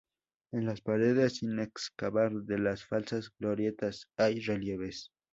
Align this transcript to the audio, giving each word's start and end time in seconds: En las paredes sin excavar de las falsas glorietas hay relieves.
En 0.51 0.65
las 0.65 0.81
paredes 0.81 1.35
sin 1.37 1.59
excavar 1.59 2.31
de 2.31 2.57
las 2.57 2.83
falsas 2.83 3.31
glorietas 3.37 4.07
hay 4.17 4.39
relieves. 4.39 5.11